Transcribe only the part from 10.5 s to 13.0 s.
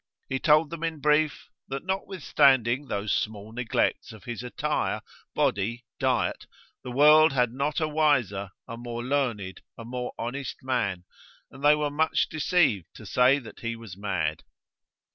man, and they were much deceived